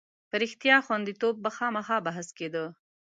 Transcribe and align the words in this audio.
په 0.29 0.35
رښتیا 0.43 0.75
غوندېتوب 0.85 1.35
به 1.43 1.49
خامخا 1.57 1.97
بحث 2.07 2.27
کېده. 2.37 2.65